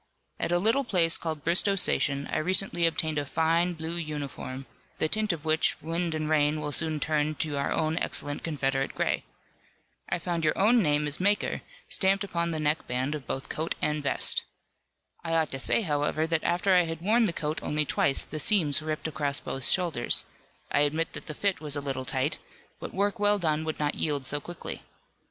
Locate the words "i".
2.33-2.39, 10.09-10.17, 15.23-15.33, 16.73-16.85, 20.71-20.79